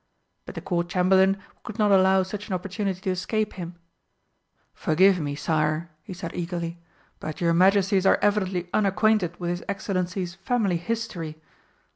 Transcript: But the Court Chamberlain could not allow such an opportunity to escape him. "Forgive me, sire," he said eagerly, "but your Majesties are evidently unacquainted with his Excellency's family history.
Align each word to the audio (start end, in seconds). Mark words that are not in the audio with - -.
But 0.47 0.55
the 0.55 0.61
Court 0.61 0.89
Chamberlain 0.89 1.37
could 1.61 1.77
not 1.77 1.91
allow 1.91 2.23
such 2.23 2.47
an 2.47 2.55
opportunity 2.55 2.99
to 3.01 3.11
escape 3.11 3.53
him. 3.53 3.75
"Forgive 4.73 5.19
me, 5.19 5.35
sire," 5.35 5.91
he 6.01 6.11
said 6.11 6.33
eagerly, 6.33 6.79
"but 7.19 7.39
your 7.39 7.53
Majesties 7.53 8.07
are 8.07 8.17
evidently 8.19 8.67
unacquainted 8.73 9.39
with 9.39 9.51
his 9.51 9.63
Excellency's 9.69 10.33
family 10.33 10.77
history. 10.77 11.39